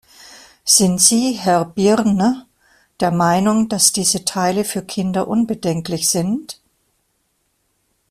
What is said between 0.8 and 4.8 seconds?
Sie, Herr Byrne, der Meinung, dass diese Teile